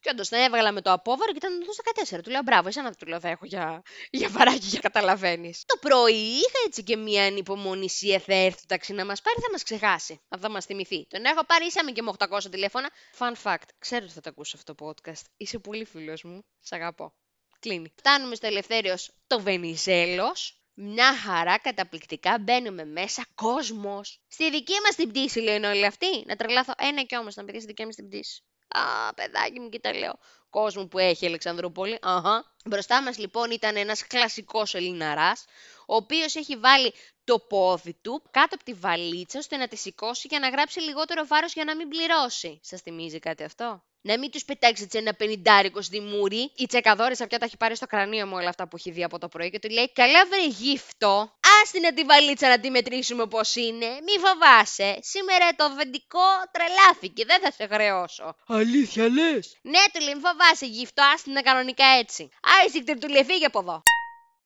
Και 0.00 0.10
όντως 0.12 0.28
τα 0.28 0.44
έβγαλα 0.44 0.72
με 0.72 0.80
το 0.80 0.92
απόβαρο 0.92 1.30
και 1.32 1.36
ήταν 1.36 1.60
το 1.60 2.14
14. 2.16 2.20
Του 2.22 2.30
λέω: 2.30 2.42
Μπράβο, 2.42 2.68
εσένα 2.68 2.92
του 2.92 3.06
λέω: 3.06 3.20
Θα 3.20 3.28
έχω 3.28 3.46
για, 3.46 3.82
για 4.10 4.28
βαράκι 4.28 4.66
για 4.66 4.80
καταλαβαίνεις. 4.80 5.62
Το 5.66 5.76
πρωί 5.80 6.14
είχα 6.14 6.58
έτσι 6.66 6.82
και 6.82 6.96
μία 6.96 7.24
ανυπομονησία. 7.24 8.18
Θα 8.18 8.34
έρθει 8.34 8.60
το 8.60 8.66
ταξί 8.66 8.92
να 8.92 9.04
μας 9.04 9.20
πάρει, 9.20 9.40
θα 9.40 9.50
μας 9.50 9.62
ξεχάσει. 9.62 10.20
Αν 10.28 10.40
θα 10.40 10.50
μας 10.50 10.64
θυμηθεί. 10.64 11.06
Τον 11.06 11.24
έχω 11.24 11.44
πάρει, 11.44 11.66
είσαμε 11.66 11.90
και 11.90 12.02
με 12.02 12.12
800 12.18 12.50
τηλέφωνα. 12.50 12.90
Fun 13.18 13.32
fact, 13.42 13.68
ξέρω 13.78 14.04
ότι 14.04 14.12
θα 14.12 14.20
το 14.20 14.28
ακούσω 14.30 14.56
αυτό 14.56 14.74
το 14.74 14.86
podcast. 14.86 15.22
Είσαι 15.36 15.58
πολύ 15.58 15.84
φίλος 15.84 16.22
μου. 16.22 16.44
Σ' 16.60 16.72
αγαπώ. 16.72 17.12
Κλείνει. 17.60 17.92
Φτάνουμε 17.96 18.34
στο 18.34 18.46
ελευθέριος 18.46 19.10
το 19.26 19.40
Βενιζέλος 19.40 20.59
μια 20.82 21.16
χαρά 21.16 21.58
καταπληκτικά 21.58 22.38
μπαίνουμε 22.40 22.84
μέσα, 22.84 23.26
κόσμος. 23.34 24.20
Στη 24.28 24.50
δική 24.50 24.74
μας 24.84 24.94
την 24.94 25.08
πτήση 25.08 25.40
λένε 25.40 25.68
όλοι 25.68 25.86
αυτοί. 25.86 26.24
Να 26.26 26.36
τρελάθω. 26.36 26.72
Ένα 26.78 27.02
και 27.02 27.16
όμως 27.16 27.34
να 27.34 27.44
πει 27.44 27.56
στη 27.56 27.66
δική 27.66 27.84
μας 27.84 27.94
την 27.94 28.08
πτήση. 28.08 28.42
Α, 28.68 29.14
παιδάκι 29.14 29.60
μου, 29.60 29.68
κοίτα 29.68 29.94
λέω. 29.94 30.18
Κόσμο 30.50 30.86
που 30.86 30.98
έχει 30.98 31.24
η 31.24 31.28
Αλεξανδρούπολη. 31.28 31.98
Αχα. 32.02 32.54
Μπροστά 32.64 33.02
μας 33.02 33.18
λοιπόν 33.18 33.50
ήταν 33.50 33.76
ένας 33.76 34.06
κλασικός 34.06 34.74
Ελληναράς, 34.74 35.44
ο 35.86 35.94
οποίος 35.94 36.34
έχει 36.34 36.56
βάλει 36.56 36.92
το 37.24 37.38
πόδι 37.38 37.94
του 37.94 38.22
κάτω 38.30 38.54
από 38.54 38.64
τη 38.64 38.72
βαλίτσα 38.72 39.38
ώστε 39.38 39.56
να 39.56 39.68
τη 39.68 39.76
σηκώσει 39.76 40.26
για 40.30 40.38
να 40.38 40.48
γράψει 40.48 40.80
λιγότερο 40.80 41.26
βάρος 41.26 41.52
για 41.52 41.64
να 41.64 41.76
μην 41.76 41.88
πληρώσει. 41.88 42.60
Σας 42.62 42.80
θυμίζει 42.80 43.18
κάτι 43.18 43.42
αυτό; 43.42 43.84
Να 44.02 44.18
μην 44.18 44.30
τους 44.30 44.44
πετάξεις 44.44 44.84
έτσι 44.84 44.98
ένα 44.98 45.14
πενιντάρικο 45.14 45.82
στη 45.82 46.00
μούρη. 46.00 46.52
Η 46.56 46.66
τσεκαδόρης 46.66 47.18
πια 47.28 47.38
τα 47.38 47.44
έχει 47.44 47.56
πάρει 47.56 47.76
στο 47.76 47.86
κρανίο 47.86 48.26
μου 48.26 48.36
όλα 48.36 48.48
αυτά 48.48 48.68
που 48.68 48.76
έχει 48.76 48.90
δει 48.90 49.04
από 49.04 49.18
το 49.18 49.28
πρωί 49.28 49.50
και 49.50 49.58
του 49.58 49.68
λέει: 49.68 49.92
Καλά, 49.92 50.26
βρε 50.26 50.46
γύφτο. 50.46 51.32
Άστινα 51.62 51.92
τη 51.92 52.02
βαλίτσα 52.04 52.48
να 52.48 52.60
τη 52.60 52.70
μετρήσουμε 52.70 53.26
πώς 53.26 53.54
είναι. 53.56 53.86
Μη 53.86 54.14
φοβάσαι. 54.26 54.98
Σήμερα 55.00 55.48
το 55.56 55.64
αφεντικό 55.64 56.26
τρελάθηκε. 56.50 57.24
Δεν 57.24 57.40
θα 57.40 57.50
σε 57.50 57.74
χρεώσω. 57.74 58.36
Αλήθεια 58.46 59.08
λες; 59.08 59.58
Ναι, 59.62 59.82
του 59.92 60.00
λέει: 60.00 60.14
Φοβάσαι 60.14 60.66
γύφτο. 60.66 61.02
Άστινα 61.14 61.42
κανονικά 61.42 61.84
έτσι. 61.98 62.28
Άισικτρ 62.60 62.92
του 62.92 63.08
λέει: 63.08 63.24
Φύγε 63.24 63.44
από 63.44 63.58
εδώ. 63.58 63.82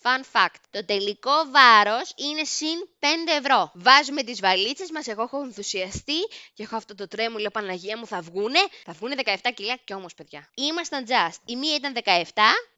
Fun 0.07 0.21
fact. 0.33 0.61
Το 0.71 0.85
τελικό 0.85 1.33
βάρος 1.51 2.13
είναι 2.17 2.45
συν 2.45 2.89
5 3.01 3.07
ευρώ. 3.39 3.71
Βάζουμε 3.75 4.23
τις 4.23 4.41
βαλίτσες 4.41 4.91
μας. 4.91 5.07
Εγώ 5.07 5.23
έχω 5.23 5.43
ενθουσιαστεί 5.43 6.21
και 6.55 6.63
έχω 6.63 6.77
αυτό 6.77 6.95
το 6.95 7.09
τρέμο. 7.09 7.39
Λέω 7.39 7.51
Παναγία 7.51 7.99
μου 7.99 8.07
θα 8.07 8.21
βγούνε. 8.21 8.59
Θα 8.85 8.93
βγούνε 8.93 9.15
17 9.25 9.51
κιλά 9.55 9.77
και 9.85 9.95
όμως, 9.95 10.15
παιδιά. 10.15 10.51
Ήμασταν 10.55 11.05
just. 11.09 11.37
Η 11.45 11.57
μία 11.57 11.75
ήταν 11.75 11.93
17 11.95 12.01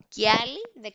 και 0.09 0.23
η 0.23 0.27
άλλη 0.29 0.61
17 0.83 0.89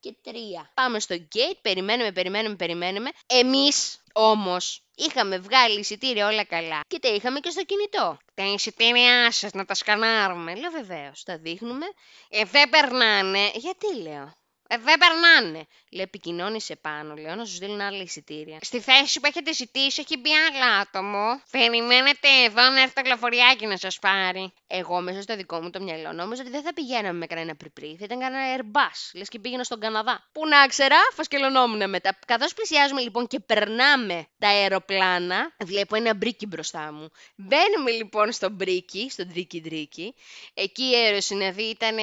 και 0.00 0.14
3. 0.24 0.30
Πάμε 0.74 1.00
στο 1.00 1.14
gate, 1.34 1.58
περιμένουμε, 1.62 2.12
περιμένουμε, 2.12 2.54
περιμένουμε. 2.54 3.10
Εμείς 3.26 4.02
όμως 4.12 4.82
είχαμε 4.94 5.38
βγάλει 5.38 5.78
εισιτήρια 5.78 6.26
όλα 6.26 6.44
καλά 6.44 6.80
και 6.88 6.98
τα 6.98 7.08
είχαμε 7.08 7.40
και 7.40 7.50
στο 7.50 7.64
κινητό. 7.64 8.18
Τα 8.34 8.44
εισιτήριά 8.44 9.30
σας 9.30 9.52
να 9.52 9.64
τα 9.64 9.74
σκανάρουμε. 9.74 10.54
Λέω 10.54 10.70
βεβαίως, 10.70 11.22
τα 11.22 11.38
δείχνουμε. 11.38 11.86
Ε, 12.28 12.44
δεν 12.44 12.68
περνάνε. 12.68 13.50
Γιατί 13.54 13.96
λέω; 14.02 14.32
Ε, 14.72 14.78
δεν 14.78 14.98
περνάνε. 14.98 15.66
Λέει, 15.90 16.04
επικοινώνησε 16.04 16.76
πάνω. 16.76 17.14
Λέω 17.14 17.34
να 17.34 17.44
σου 17.44 17.54
στείλουν 17.54 17.80
άλλα 17.80 18.02
εισιτήρια. 18.02 18.58
Στη 18.60 18.80
θέση 18.80 19.20
που 19.20 19.26
έχετε 19.26 19.52
ζητήσει 19.52 20.00
έχει 20.00 20.18
μπει 20.18 20.30
άλλο 20.34 20.80
άτομο. 20.80 21.42
Περιμένετε 21.50 22.28
εδώ 22.44 22.68
να 22.68 22.80
έρθει 22.80 22.94
το 22.94 23.02
λεωφοριάκι 23.06 23.66
να 23.66 23.76
σας 23.76 23.98
πάρει. 23.98 24.52
Εγώ 24.66 25.00
μέσα 25.00 25.22
στο 25.22 25.36
δικό 25.36 25.60
μου 25.60 25.70
το 25.70 25.80
μυαλό 25.82 26.12
νόμιζα 26.12 26.42
ότι 26.42 26.50
δεν 26.50 26.62
θα 26.62 26.72
πηγαίναμε 26.72 27.18
με 27.18 27.26
κανένα 27.26 27.56
πριπρί. 27.56 27.96
Θα 27.98 28.04
ήταν 28.04 28.18
κανένα 28.20 28.56
Airbus. 28.56 29.10
Λες 29.14 29.28
και 29.28 29.38
πήγαινα 29.38 29.64
στον 29.64 29.80
Καναδά. 29.80 30.28
Που 30.32 30.48
να 30.48 30.66
ξέρα, 30.66 30.96
φασκελωνόμουν 31.12 31.90
μετά. 31.90 32.18
Καθώς 32.26 32.54
πλησιάζουμε 32.54 33.00
λοιπόν 33.00 33.26
και 33.26 33.40
περνάμε 33.40 34.26
τα 34.38 34.48
αεροπλάνα, 34.48 35.56
βλέπω 35.64 35.96
ένα 35.96 36.14
μπρίκι 36.14 36.46
μπροστά 36.46 36.92
μου. 36.92 37.08
Μπαίνουμε 37.36 37.90
λοιπόν 37.90 38.32
στο 38.32 38.50
μπρίκι, 38.50 39.10
στον 39.10 39.28
τρίκι 39.28 39.60
τρίκι. 39.60 40.14
Εκεί 40.54 40.82
η 40.82 40.94
αεροσυνοδοί 40.94 41.62
ήταν. 41.62 41.96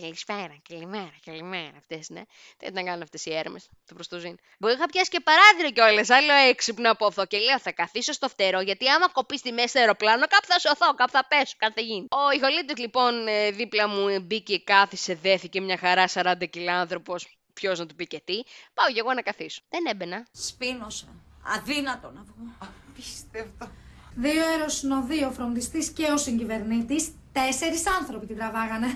Καλησπέρα, 0.00 0.56
καλημέρα, 0.68 1.14
καλημέρα. 1.24 1.72
Αυτές, 1.76 2.08
ναι. 2.16 2.24
Δεν 2.58 2.68
ήταν 2.70 2.84
καν 2.84 3.02
αυτές 3.02 3.26
οι 3.26 3.34
έρμες. 3.34 3.68
Τα 3.88 3.94
προς 3.94 4.11
το 4.11 4.19
ζην. 4.19 4.36
Εγώ 4.60 4.72
είχα 4.72 4.86
πιάσει 4.86 5.10
και 5.10 5.20
παράθυρο 5.20 5.70
κιόλας. 5.70 6.10
Άλλο 6.10 6.32
έξυπνο 6.32 6.90
από 6.90 7.06
αυτό. 7.06 7.26
Και 7.26 7.38
λέω 7.38 7.58
θα 7.58 7.72
καθίσω 7.72 8.12
στο 8.12 8.28
φτερό 8.28 8.60
γιατί 8.60 8.88
άμα 8.88 9.08
κοπεί 9.08 9.38
στη 9.38 9.52
μέση 9.52 9.72
του 9.72 9.78
αεροπλάνο, 9.78 10.26
κάπου 10.26 10.46
θα 10.46 10.58
σωθώ, 10.58 10.94
κάπου 10.94 11.10
θα 11.10 11.26
πέσω, 11.28 11.54
κάτι 11.56 11.72
θα 11.74 11.80
γίνει. 11.80 12.06
Ο 12.10 12.30
ηχολήπτης 12.36 12.80
λοιπόν 12.80 13.26
ε, 13.26 13.50
δίπλα 13.50 13.88
μου 13.88 14.20
μπήκε, 14.22 14.58
κάθισε, 14.58 15.14
δέθηκε 15.14 15.60
μια 15.60 15.78
χαρά 15.78 16.04
40 16.12 16.34
κιλά 16.50 16.80
άνθρωπος. 16.80 17.38
Ποιος 17.52 17.78
να 17.78 17.86
του 17.86 17.94
πει 17.94 18.06
και 18.06 18.22
τι. 18.24 18.42
Πάω 18.74 18.88
κι 18.92 18.98
εγώ 18.98 19.12
να 19.12 19.22
καθίσω. 19.22 19.60
Δεν 19.68 19.86
έμπαινα. 19.86 20.26
Σφήνωσα. 20.32 21.06
Αδύνατο 21.42 22.10
να 22.10 22.22
βγω. 22.22 22.56
Απίστευτο. 22.58 23.70
Δύο 24.14 24.46
αεροσυνοδοί, 24.46 25.24
ο 25.24 25.30
φροντιστής 25.30 25.90
και 25.90 26.04
ο 26.04 26.16
συγκυβερνήτης, 26.16 27.14
τέσσερις 27.32 27.86
άνθρωποι 27.98 28.26
την 28.26 28.36
τραβάγανε. 28.36 28.86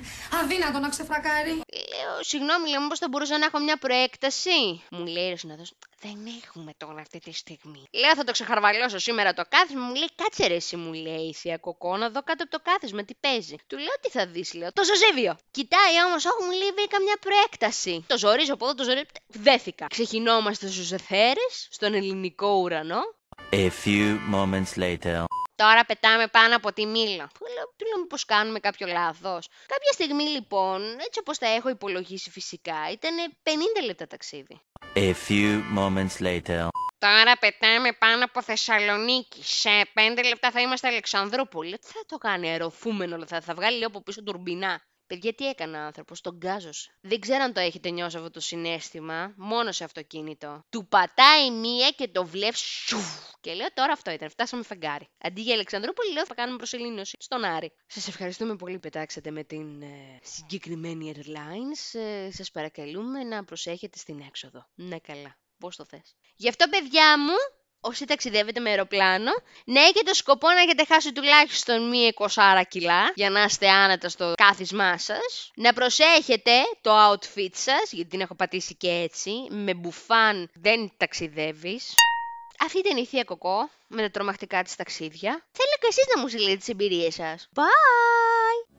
Αδύνατο 0.42 0.78
να 0.78 0.88
ξεφρακάρει. 0.88 1.60
Λέω, 2.00 2.22
συγγνώμη, 2.22 2.68
λέω, 2.68 2.80
μήπως 2.80 2.98
θα 2.98 3.08
μπορούσα 3.08 3.38
να 3.38 3.44
έχω 3.44 3.58
μια 3.58 3.76
προέκταση. 3.76 4.82
Μου 4.90 5.06
λέει 5.06 5.32
ο 5.32 5.36
συνάδελφος, 5.36 5.72
δεν 6.00 6.18
έχουμε 6.44 6.72
τώρα 6.76 7.00
αυτή 7.00 7.18
τη 7.18 7.32
στιγμή. 7.32 7.88
Λέω, 7.92 8.14
θα 8.14 8.24
το 8.24 8.32
ξεχαρβαλώσω 8.32 8.98
σήμερα 8.98 9.32
το 9.32 9.44
κάθισμα. 9.48 9.80
Μου 9.80 9.94
λέει, 9.94 10.08
κάτσε 10.14 10.46
ρε 10.46 10.54
εσύ, 10.54 10.76
μου 10.76 10.92
λέει 10.92 11.28
η 11.28 11.34
θεία 11.34 11.58
κοκό, 11.58 11.96
να 11.96 12.10
δω 12.10 12.22
κάτω 12.22 12.42
από 12.42 12.52
το 12.52 12.60
κάθισμα 12.70 13.04
τι 13.04 13.14
παίζει. 13.20 13.56
Του 13.66 13.76
λέω, 13.76 13.94
τι 14.00 14.10
θα 14.10 14.26
δεις, 14.26 14.54
λέω, 14.54 14.72
το 14.72 14.82
ζωζίβιο. 14.84 15.36
Κοιτάει 15.50 16.04
όμως, 16.06 16.24
όχι, 16.24 16.44
μου 16.44 16.50
λέει, 16.50 16.70
βρήκα 16.76 17.02
μια 17.02 17.16
προέκταση. 17.20 18.04
Το 18.06 18.18
ζορίζω 18.18 18.52
από 18.52 18.64
εδώ, 18.64 18.74
το 18.74 18.84
ζορίζω. 18.84 19.04
Δέθηκα. 19.26 19.86
Ξεχυνόμαστε 19.86 20.68
στους 20.68 20.92
εθέρες, 20.92 21.68
στον 21.70 21.94
ελληνικό 21.94 22.54
ουρανό. 22.54 23.00
A 23.52 23.70
few 23.84 24.18
moments 24.34 24.72
later. 24.76 25.24
Τώρα 25.64 25.84
πετάμε 25.84 26.26
πάνω 26.26 26.56
από 26.56 26.72
τη 26.72 26.86
μήλα. 26.86 27.30
Του 27.38 27.46
λέω, 27.54 27.64
του 27.76 27.86
λέω 27.86 27.98
μήπως 28.00 28.24
κάνουμε 28.24 28.58
κάποιο 28.58 28.86
λάθος. 28.86 29.48
Κάποια 29.66 29.92
στιγμή 29.92 30.22
λοιπόν, 30.22 30.82
έτσι 30.82 31.18
όπως 31.20 31.38
τα 31.38 31.46
έχω 31.46 31.68
υπολογίσει 31.68 32.30
φυσικά, 32.30 32.90
ήταν 32.92 33.10
50 33.42 33.50
λεπτά 33.84 34.06
ταξίδι. 34.06 34.60
A 34.94 35.12
few 35.28 35.60
moments 35.76 36.16
later. 36.26 36.68
Τώρα 36.98 37.36
πετάμε 37.40 37.92
πάνω 37.92 38.24
από 38.24 38.42
Θεσσαλονίκη. 38.42 39.44
Σε 39.44 39.70
5 39.94 40.24
λεπτά 40.28 40.50
θα 40.50 40.60
είμαστε 40.60 40.88
Αλεξανδρούπολη. 40.88 41.78
Τι 41.78 41.86
θα 41.86 42.02
το 42.06 42.18
κάνει 42.18 42.48
αεροφούμενο, 42.48 43.26
θα, 43.26 43.40
θα 43.40 43.54
βγάλει 43.54 43.76
λίγο 43.76 43.86
από 43.86 44.02
πίσω 44.02 44.22
τουρμπινά. 44.22 44.80
Παιδιά, 45.10 45.34
τι 45.34 45.48
έκανε 45.48 45.78
ο 45.78 45.80
άνθρωπος, 45.80 46.20
τον 46.20 46.36
γκάζωσε. 46.36 46.90
Δεν 47.00 47.20
ξέρω 47.20 47.42
αν 47.42 47.52
το 47.52 47.60
έχετε 47.60 47.90
νιώσει 47.90 48.16
αυτό 48.16 48.30
το 48.30 48.40
συνέστημα, 48.40 49.32
μόνο 49.36 49.72
σε 49.72 49.84
αυτοκίνητο. 49.84 50.64
Του 50.68 50.86
πατάει 50.88 51.50
μία 51.50 51.90
και 51.90 52.08
το 52.08 52.26
βλέπει 52.26 52.56
σουφ. 52.56 53.30
Και 53.40 53.52
λέω 53.54 53.66
τώρα 53.74 53.92
αυτό 53.92 54.10
ήταν, 54.10 54.30
φτάσαμε 54.30 54.62
φεγγάρι. 54.62 55.08
Αντί 55.18 55.40
για 55.40 55.54
Αλεξανδρούπολη, 55.54 56.12
λέω 56.12 56.26
θα 56.26 56.34
κάνουμε 56.34 56.56
προσελήνωση 56.56 57.16
στον 57.20 57.44
Άρη. 57.44 57.72
Σας 57.86 58.08
ευχαριστούμε 58.08 58.56
πολύ 58.56 58.74
που 58.74 58.80
πετάξατε 58.80 59.30
με 59.30 59.44
την 59.44 59.82
ε, 59.82 60.18
συγκεκριμένη 60.22 61.12
airlines. 61.16 62.00
Ε, 62.00 62.30
Σας 62.32 62.50
παρακαλούμε 62.50 63.24
να 63.24 63.44
προσέχετε 63.44 63.98
στην 63.98 64.20
έξοδο. 64.20 64.66
Ναι, 64.74 64.98
καλά. 64.98 65.36
Πώς 65.58 65.76
το 65.76 65.84
θες. 65.84 66.16
Γι' 66.36 66.48
αυτό, 66.48 66.68
παιδιά 66.68 67.18
μου, 67.18 67.34
όσοι 67.80 68.04
ταξιδεύετε 68.04 68.60
με 68.60 68.70
αεροπλάνο, 68.70 69.30
να 69.64 69.80
έχετε 69.80 70.14
σκοπό 70.14 70.48
να 70.48 70.60
έχετε 70.60 70.84
χάσει 70.84 71.12
τουλάχιστον 71.12 71.88
μία 71.88 72.12
20 72.16 72.62
κιλά 72.68 73.12
για 73.14 73.30
να 73.30 73.42
είστε 73.42 73.68
άνετα 73.68 74.08
στο 74.08 74.32
κάθισμά 74.36 74.98
σας. 74.98 75.50
Να 75.54 75.72
προσέχετε 75.72 76.52
το 76.80 76.90
outfit 77.10 77.50
σας, 77.52 77.92
γιατί 77.92 78.10
την 78.10 78.20
έχω 78.20 78.34
πατήσει 78.34 78.74
και 78.74 78.90
έτσι. 78.90 79.30
Με 79.50 79.74
μπουφάν 79.74 80.50
δεν 80.54 80.92
ταξιδεύεις. 80.96 81.94
Αυτή 82.64 82.78
ήταν 82.78 82.96
η 82.96 83.06
Θεία 83.06 83.24
Κοκό 83.24 83.70
με 83.86 84.02
τα 84.02 84.10
τρομακτικά 84.10 84.62
της 84.62 84.76
ταξίδια. 84.76 85.30
Θέλω 85.52 85.76
και 85.80 85.86
εσείς 85.88 86.04
να 86.14 86.20
μου 86.20 86.28
στείλετε 86.28 86.56
τις 86.56 86.68
εμπειρίες 86.68 87.14
σας. 87.14 87.48
Bye! 87.54 88.70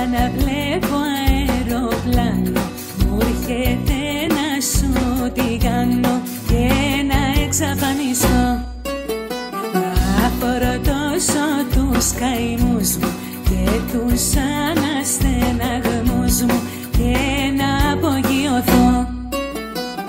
Όταν 0.00 0.14
εξαφανιστώ. 7.50 8.42
Να 10.16 10.26
φορτώσω 10.38 11.46
τους 11.74 12.12
καημούς 12.12 12.96
μου 12.96 13.10
Και 13.48 13.62
τους 13.92 14.24
αναστεναγμούς 14.66 16.42
μου 16.42 16.58
Και 16.90 17.16
να 17.56 17.70
απογειωθώ. 17.92 18.88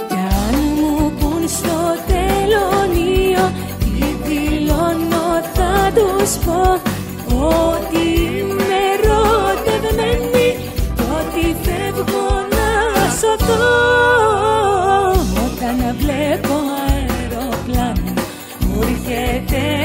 Κι 0.08 0.16
αν 0.16 0.56
μου 0.76 1.12
πουν 1.20 1.48
στο 1.48 1.80
τελωνίο 2.08 3.46
Τι 3.80 3.96
δηλώνω 4.28 5.28
θα 5.54 5.92
τους 5.96 6.32
πω. 6.46 6.62
Ότι 7.36 8.11
έρχεται 19.50 19.81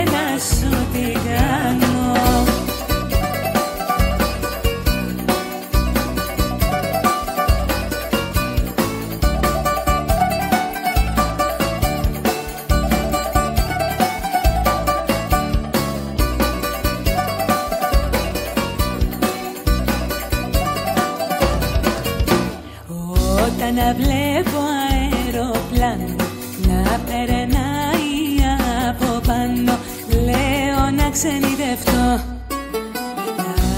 ξενιδευτώ 31.16 32.20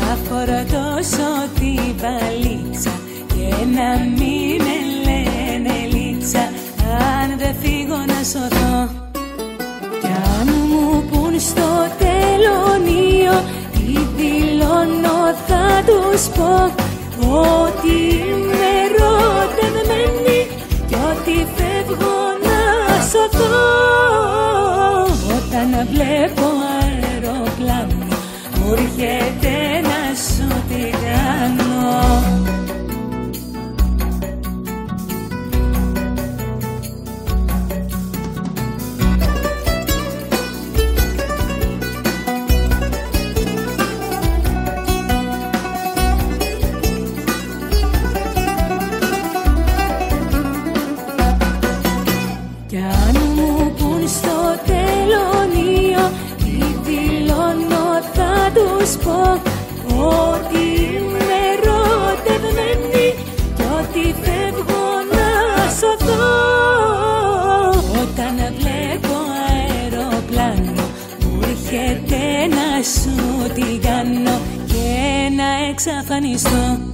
Να 0.00 0.16
φορτώσω 0.28 1.30
τη 1.58 1.74
βαλίτσα 2.00 2.90
Και 3.26 3.64
να 3.76 3.98
μην 4.16 4.62
με 4.66 4.78
λένε 5.04 5.74
λίτσα. 5.92 6.50
Αν 6.88 7.38
δεν 7.38 7.54
φύγω 7.60 7.96
να 8.06 8.22
σωθώ. 8.24 8.88
Κι 10.00 10.06
αν 10.06 10.48
μου 10.68 11.04
πουν 11.10 11.40
στο 11.40 11.88
τελωνίο 11.98 13.42
Τι 13.72 13.98
δηλώνω 14.16 15.34
θα 15.46 15.82
τους 15.86 16.28
πω 16.28 16.74
να 73.48 73.54
σου 73.54 73.60
την 73.60 73.80
κάνω 73.80 74.40
και 74.66 75.30
να 75.36 75.68
εξαφανιστώ 75.70 76.87